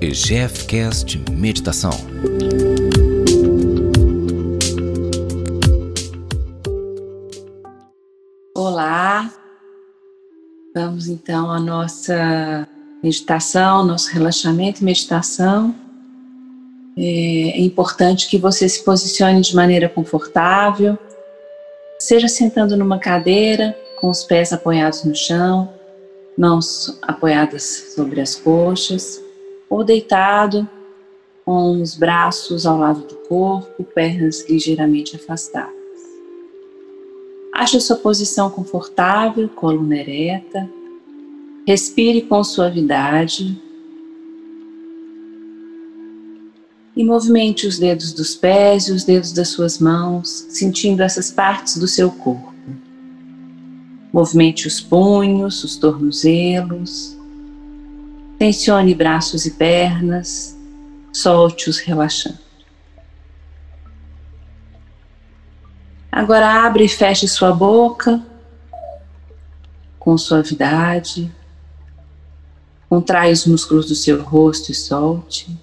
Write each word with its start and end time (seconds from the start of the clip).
EGFcast 0.00 1.18
Meditação. 1.30 1.90
Olá, 8.54 9.32
vamos 10.74 11.08
então 11.08 11.50
à 11.50 11.60
nossa 11.60 12.68
meditação, 13.02 13.84
nosso 13.84 14.10
relaxamento 14.12 14.80
e 14.80 14.84
meditação. 14.84 15.74
É 16.98 17.60
importante 17.60 18.28
que 18.28 18.38
você 18.38 18.68
se 18.68 18.82
posicione 18.82 19.40
de 19.40 19.54
maneira 19.54 19.88
confortável, 19.88 20.98
seja 21.98 22.26
sentando 22.26 22.76
numa 22.76 22.98
cadeira, 22.98 23.76
com 23.96 24.08
os 24.08 24.24
pés 24.24 24.52
apoiados 24.52 25.04
no 25.04 25.14
chão, 25.14 25.72
mãos 26.36 26.98
apoiadas 27.02 27.92
sobre 27.94 28.20
as 28.20 28.36
coxas, 28.36 29.22
ou 29.68 29.82
deitado, 29.82 30.68
com 31.44 31.80
os 31.80 31.94
braços 31.94 32.66
ao 32.66 32.78
lado 32.78 33.00
do 33.06 33.14
corpo, 33.28 33.84
pernas 33.84 34.48
ligeiramente 34.48 35.16
afastadas. 35.16 35.76
Ache 37.54 37.80
sua 37.80 37.96
posição 37.96 38.50
confortável, 38.50 39.48
coluna 39.48 39.96
ereta. 39.96 40.68
Respire 41.66 42.22
com 42.22 42.44
suavidade. 42.44 43.60
E 46.94 47.04
movimente 47.04 47.66
os 47.66 47.78
dedos 47.78 48.12
dos 48.12 48.34
pés 48.34 48.88
e 48.88 48.92
os 48.92 49.04
dedos 49.04 49.32
das 49.32 49.48
suas 49.48 49.78
mãos, 49.78 50.46
sentindo 50.48 51.02
essas 51.02 51.30
partes 51.30 51.78
do 51.78 51.88
seu 51.88 52.10
corpo. 52.10 52.55
Movimente 54.16 54.66
os 54.66 54.80
punhos, 54.80 55.62
os 55.62 55.76
tornozelos. 55.76 57.14
Tensione 58.38 58.94
braços 58.94 59.44
e 59.44 59.50
pernas. 59.50 60.56
Solte-os 61.12 61.80
relaxando. 61.80 62.38
Agora 66.10 66.64
abre 66.64 66.84
e 66.84 66.88
feche 66.88 67.28
sua 67.28 67.52
boca 67.52 68.24
com 69.98 70.16
suavidade. 70.16 71.30
Contrai 72.88 73.30
os 73.30 73.44
músculos 73.44 73.84
do 73.84 73.94
seu 73.94 74.22
rosto 74.22 74.72
e 74.72 74.74
solte. 74.74 75.54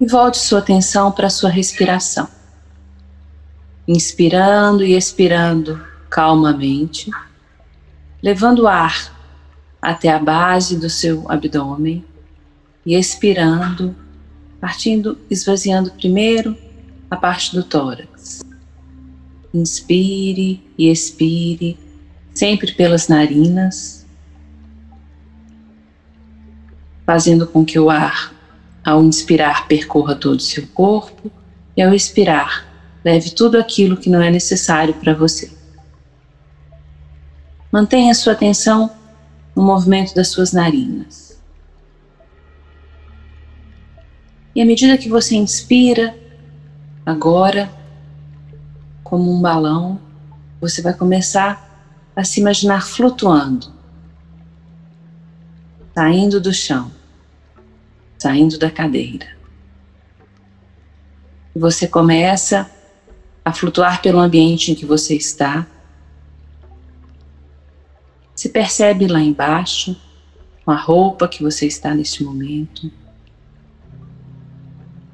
E 0.00 0.06
volte 0.06 0.38
sua 0.38 0.60
atenção 0.60 1.12
para 1.12 1.26
a 1.26 1.30
sua 1.30 1.50
respiração. 1.50 2.39
Inspirando 3.86 4.84
e 4.84 4.94
expirando 4.94 5.82
calmamente, 6.08 7.10
levando 8.22 8.60
o 8.60 8.68
ar 8.68 9.16
até 9.80 10.08
a 10.10 10.18
base 10.18 10.78
do 10.78 10.90
seu 10.90 11.30
abdômen 11.30 12.04
e 12.84 12.94
expirando, 12.94 13.94
partindo, 14.60 15.18
esvaziando 15.30 15.90
primeiro 15.92 16.56
a 17.10 17.16
parte 17.16 17.54
do 17.54 17.64
tórax. 17.64 18.40
Inspire 19.52 20.62
e 20.78 20.88
expire, 20.88 21.78
sempre 22.34 22.72
pelas 22.72 23.08
narinas, 23.08 24.06
fazendo 27.04 27.46
com 27.46 27.64
que 27.64 27.78
o 27.78 27.90
ar, 27.90 28.32
ao 28.84 29.02
inspirar, 29.02 29.66
percorra 29.66 30.14
todo 30.14 30.38
o 30.38 30.42
seu 30.42 30.66
corpo 30.68 31.30
e 31.76 31.82
ao 31.82 31.92
expirar, 31.92 32.69
leve 33.04 33.30
tudo 33.30 33.58
aquilo 33.58 33.96
que 33.96 34.10
não 34.10 34.20
é 34.20 34.30
necessário 34.30 34.94
para 34.94 35.14
você. 35.14 35.50
Mantenha 37.72 38.14
sua 38.14 38.32
atenção 38.32 38.90
no 39.54 39.62
movimento 39.62 40.14
das 40.14 40.28
suas 40.28 40.52
narinas. 40.52 41.40
E 44.54 44.60
à 44.60 44.64
medida 44.64 44.98
que 44.98 45.08
você 45.08 45.36
inspira, 45.36 46.14
Agora, 47.04 47.68
como 49.02 49.34
um 49.34 49.40
balão, 49.40 50.00
você 50.60 50.82
vai 50.82 50.94
começar 50.94 51.68
a 52.14 52.22
se 52.22 52.40
imaginar 52.40 52.86
flutuando, 52.86 53.72
saindo 55.94 56.40
do 56.40 56.52
chão, 56.52 56.88
saindo 58.18 58.58
da 58.58 58.70
cadeira. 58.70 59.26
E 61.52 61.58
você 61.58 61.88
começa 61.88 62.70
a 63.44 63.52
flutuar 63.52 64.02
pelo 64.02 64.18
ambiente 64.18 64.70
em 64.70 64.74
que 64.74 64.84
você 64.84 65.14
está. 65.14 65.66
Se 68.34 68.48
percebe 68.48 69.06
lá 69.06 69.20
embaixo, 69.20 69.96
com 70.64 70.70
a 70.70 70.76
roupa 70.76 71.28
que 71.28 71.42
você 71.42 71.66
está 71.66 71.94
neste 71.94 72.22
momento. 72.22 72.90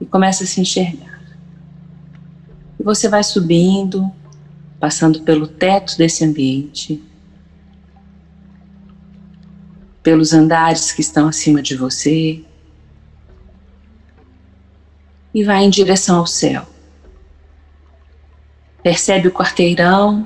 E 0.00 0.06
começa 0.06 0.44
a 0.44 0.46
se 0.46 0.60
enxergar. 0.60 1.20
E 2.78 2.82
você 2.82 3.08
vai 3.08 3.24
subindo, 3.24 4.10
passando 4.78 5.22
pelo 5.22 5.46
teto 5.46 5.96
desse 5.96 6.24
ambiente, 6.24 7.02
pelos 10.02 10.32
andares 10.32 10.92
que 10.92 11.00
estão 11.00 11.26
acima 11.26 11.62
de 11.62 11.76
você, 11.76 12.44
e 15.34 15.42
vai 15.42 15.64
em 15.64 15.70
direção 15.70 16.18
ao 16.18 16.26
céu. 16.26 16.75
Percebe 18.86 19.26
o 19.26 19.32
quarteirão, 19.32 20.24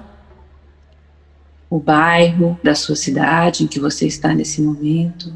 o 1.70 1.80
bairro 1.80 2.60
da 2.62 2.74
sua 2.74 2.94
cidade 2.94 3.64
em 3.64 3.66
que 3.66 3.80
você 3.80 4.06
está 4.06 4.34
nesse 4.34 4.60
momento. 4.60 5.32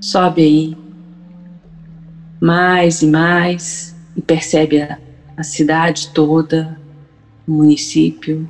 Sobe 0.00 0.42
aí 0.42 0.78
mais 2.40 3.02
e 3.02 3.08
mais 3.08 3.96
e 4.14 4.22
percebe 4.22 4.82
a, 4.82 4.96
a 5.36 5.42
cidade 5.42 6.10
toda, 6.10 6.78
o 7.48 7.50
município, 7.50 8.48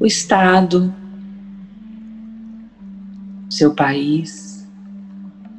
o 0.00 0.06
estado, 0.06 0.90
seu 3.50 3.74
país. 3.74 4.66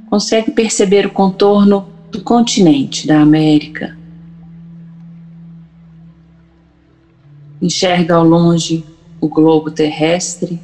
Consegue 0.09 0.49
perceber 0.49 1.05
o 1.05 1.11
contorno 1.11 1.92
do 2.13 2.21
continente 2.21 3.07
da 3.07 3.21
América. 3.21 3.97
Enxerga 7.59 8.15
ao 8.15 8.23
longe 8.23 8.85
o 9.19 9.27
globo 9.27 9.71
terrestre, 9.71 10.61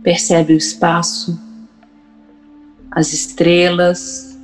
percebe 0.00 0.54
o 0.54 0.56
espaço, 0.56 1.40
as 2.92 3.12
estrelas, 3.12 4.38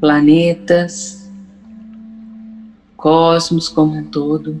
planetas, 0.00 1.30
cosmos 2.96 3.68
como 3.68 3.94
um 3.94 4.04
todo. 4.04 4.58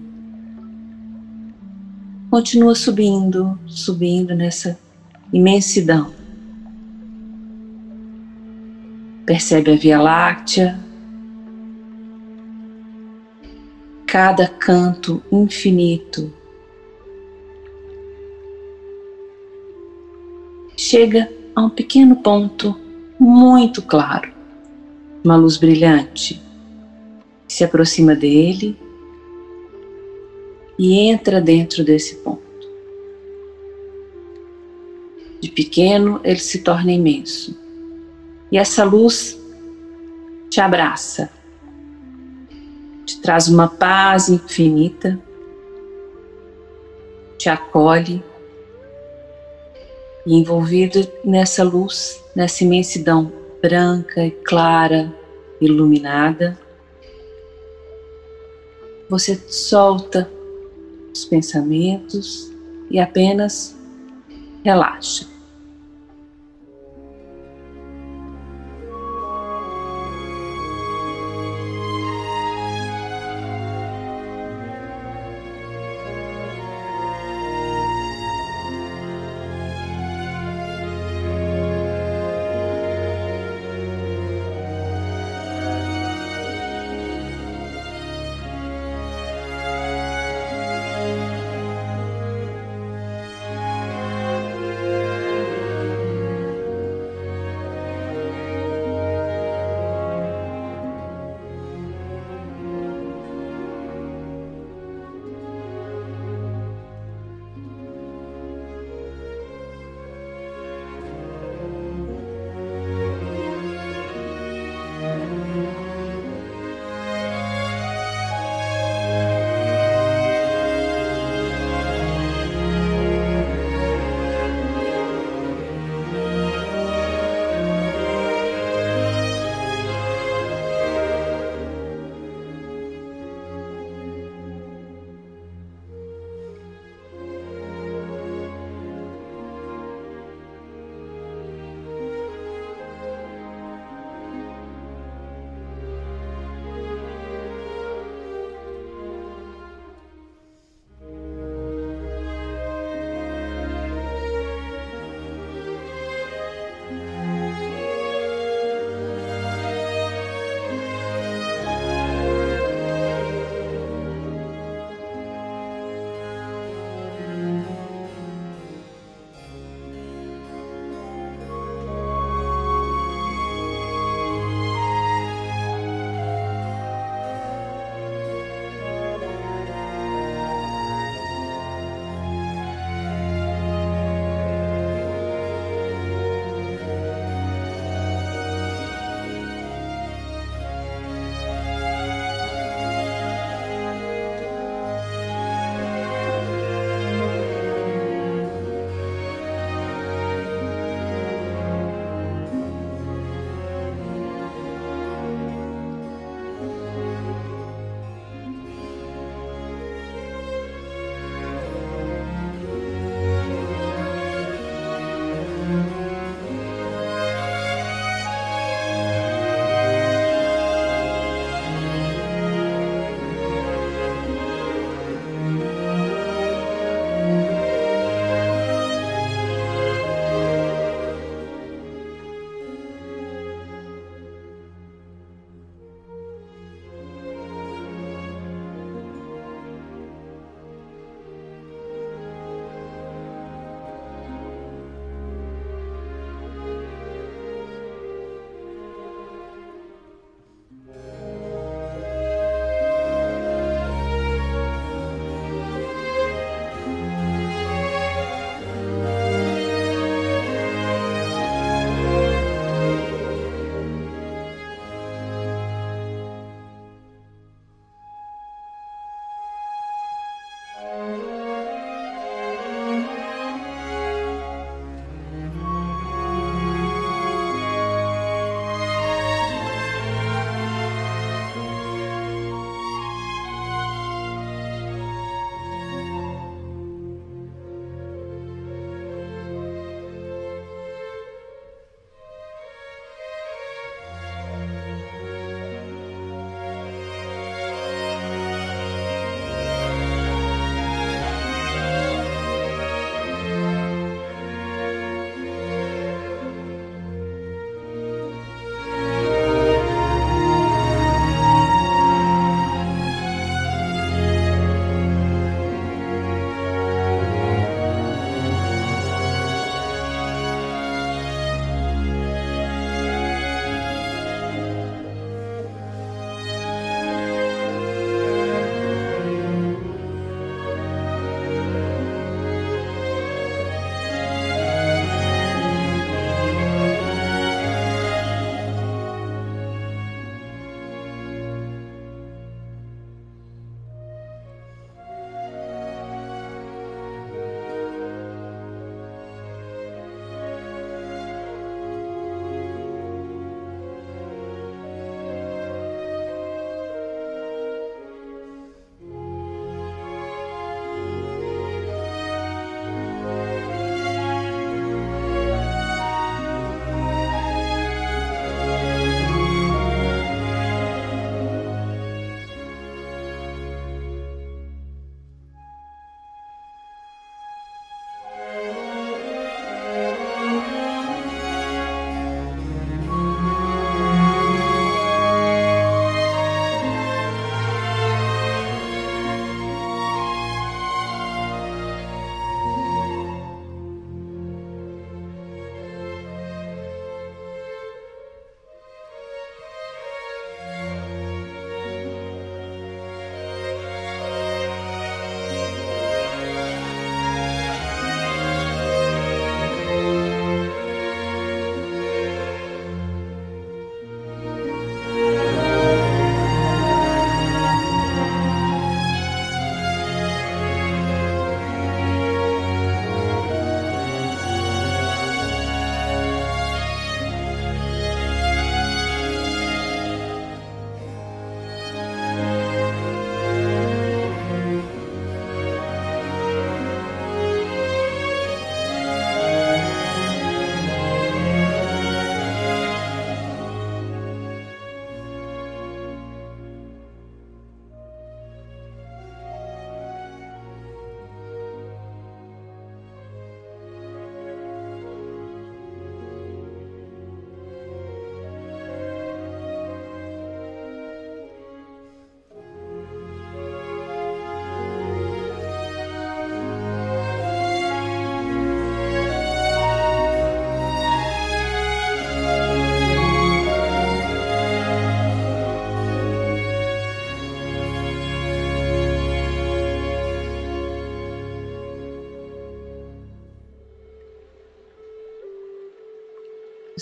Continua 2.28 2.74
subindo, 2.74 3.58
subindo 3.66 4.34
nessa 4.34 4.78
imensidão. 5.32 6.15
Percebe 9.26 9.72
a 9.72 9.76
Via 9.76 10.00
Láctea, 10.00 10.78
cada 14.06 14.46
canto 14.46 15.20
infinito. 15.32 16.32
Chega 20.76 21.28
a 21.56 21.62
um 21.62 21.68
pequeno 21.68 22.22
ponto 22.22 22.78
muito 23.18 23.82
claro, 23.82 24.32
uma 25.24 25.34
luz 25.34 25.56
brilhante. 25.56 26.40
Se 27.48 27.64
aproxima 27.64 28.14
dele 28.14 28.78
e 30.78 31.00
entra 31.00 31.40
dentro 31.40 31.82
desse 31.82 32.14
ponto. 32.18 32.40
De 35.40 35.50
pequeno, 35.50 36.20
ele 36.22 36.38
se 36.38 36.62
torna 36.62 36.92
imenso. 36.92 37.65
E 38.50 38.58
essa 38.58 38.84
luz 38.84 39.38
te 40.48 40.60
abraça, 40.60 41.30
traz 43.22 43.48
uma 43.48 43.68
paz 43.68 44.28
infinita, 44.28 45.18
te 47.36 47.48
acolhe 47.48 48.22
e 50.24 50.34
envolvido 50.34 51.06
nessa 51.24 51.64
luz, 51.64 52.22
nessa 52.34 52.62
imensidão 52.64 53.32
branca 53.60 54.24
e 54.24 54.30
clara, 54.30 55.12
iluminada, 55.60 56.56
você 59.08 59.36
solta 59.48 60.30
os 61.12 61.24
pensamentos 61.24 62.52
e 62.90 62.98
apenas 62.98 63.76
relaxa. 64.64 65.35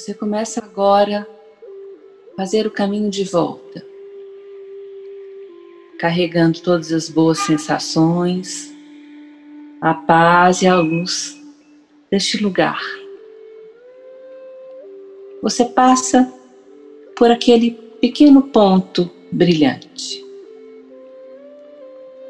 Você 0.05 0.13
começa 0.13 0.63
agora 0.63 1.27
a 2.35 2.37
fazer 2.37 2.67
o 2.67 2.71
caminho 2.71 3.09
de 3.09 3.25
volta, 3.25 3.83
carregando 5.99 6.61
todas 6.61 6.93
as 6.93 7.09
boas 7.09 7.39
sensações, 7.39 8.71
a 9.81 9.95
paz 9.95 10.61
e 10.61 10.67
a 10.67 10.77
luz 10.77 11.41
deste 12.11 12.37
lugar. 12.37 12.83
Você 15.43 15.65
passa 15.65 16.31
por 17.17 17.31
aquele 17.31 17.71
pequeno 17.99 18.43
ponto 18.43 19.11
brilhante. 19.33 20.23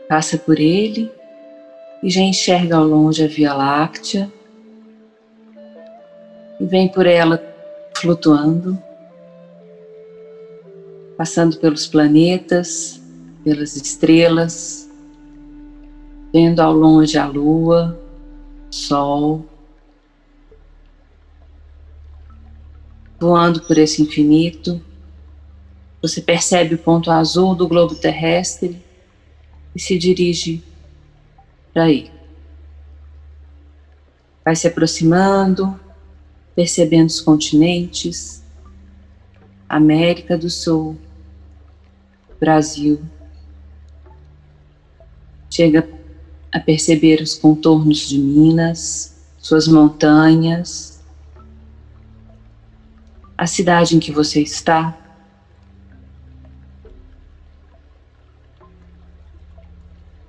Passa 0.09 0.39
por 0.39 0.61
ele 0.61 1.11
e 2.05 2.09
já 2.09 2.21
enxerga 2.21 2.77
ao 2.77 2.85
longe 2.85 3.25
a 3.25 3.27
Via 3.27 3.53
Láctea 3.53 4.33
e 6.61 6.67
vem 6.67 6.87
por 6.87 7.05
ela 7.05 7.53
flutuando, 7.97 8.79
passando 11.17 11.59
pelos 11.59 11.87
planetas, 11.87 13.01
pelas 13.43 13.77
estrelas, 13.77 14.91
vendo 16.33 16.61
ao 16.61 16.73
longe 16.73 17.17
a 17.17 17.27
lua, 17.27 17.99
sol, 18.71 19.47
voando 23.19 23.63
por 23.63 23.79
esse 23.79 24.03
infinito. 24.03 24.83
Você 26.03 26.21
percebe 26.21 26.75
o 26.75 26.79
ponto 26.79 27.11
azul 27.11 27.55
do 27.55 27.69
globo 27.69 27.95
terrestre 27.95 28.83
e 29.75 29.81
se 29.81 29.97
dirige 29.97 30.63
para 31.73 31.85
aí. 31.85 32.11
Vai 34.45 34.55
se 34.55 34.67
aproximando, 34.67 35.81
percebendo 36.55 37.09
os 37.09 37.21
continentes, 37.21 38.43
América 39.69 40.39
do 40.39 40.49
Sul, 40.49 40.97
Brasil. 42.39 43.03
Chega 45.51 45.89
a 46.53 46.61
perceber 46.61 47.21
os 47.21 47.35
contornos 47.35 48.09
de 48.09 48.19
Minas, 48.19 49.17
suas 49.39 49.67
montanhas, 49.67 51.03
a 53.37 53.47
cidade 53.47 53.97
em 53.97 54.01
que 54.01 54.13
você 54.13 54.41
está. 54.41 54.97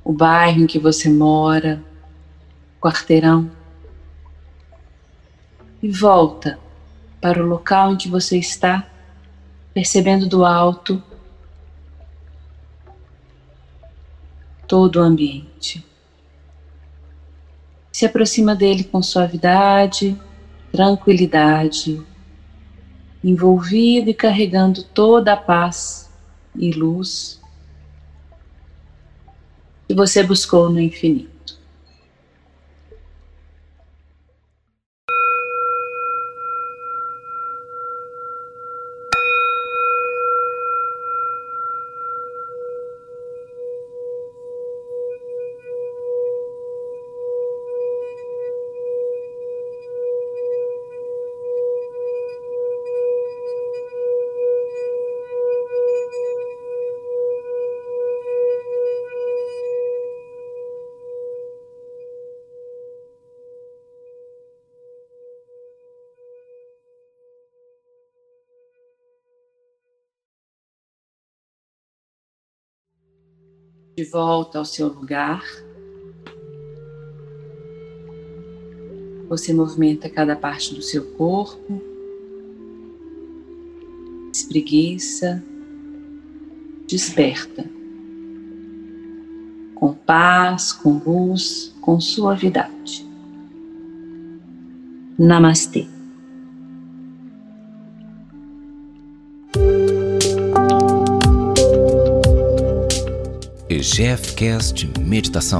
O 0.04 0.12
bairro 0.12 0.62
em 0.62 0.68
que 0.68 0.80
você 0.80 1.10
mora, 1.10 1.84
quarteirão 2.80 3.50
e 5.86 5.92
volta 5.92 6.58
para 7.22 7.44
o 7.44 7.46
local 7.46 7.94
em 7.94 7.96
que 7.96 8.10
você 8.10 8.40
está, 8.40 8.90
percebendo 9.72 10.28
do 10.28 10.44
alto 10.44 11.02
todo 14.68 14.96
o 14.96 15.04
ambiente. 15.04 15.86
Se 17.92 18.04
aproxima 18.04 18.56
dele 18.56 18.84
com 18.84 19.04
suavidade, 19.04 20.20
tranquilidade, 20.72 22.04
envolvido 23.24 24.10
e 24.10 24.14
carregando 24.14 24.82
toda 24.82 25.34
a 25.34 25.38
paz 25.38 26.12
e 26.56 26.72
luz 26.72 27.40
que 29.88 29.94
você 29.94 30.24
buscou 30.24 30.68
no 30.68 30.80
infinito. 30.80 31.35
De 73.96 74.04
volta 74.04 74.58
ao 74.58 74.66
seu 74.66 74.88
lugar. 74.90 75.44
Você 79.30 79.54
movimenta 79.54 80.10
cada 80.10 80.36
parte 80.36 80.76
do 80.76 80.82
seu 80.82 81.06
corpo, 81.14 81.82
espreguiça, 84.32 85.42
desperta, 86.86 87.66
com 89.74 89.94
paz, 89.94 90.74
com 90.74 90.98
luz, 90.98 91.74
com 91.82 92.00
suavidade. 92.00 93.08
Namastê. 95.18 95.95
GFCast 103.86 104.90
Meditação. 105.00 105.60